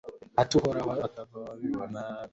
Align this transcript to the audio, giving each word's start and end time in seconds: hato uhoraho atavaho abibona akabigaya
hato 0.37 0.55
uhoraho 0.59 0.91
atavaho 1.07 1.47
abibona 1.55 1.99
akabigaya 2.03 2.29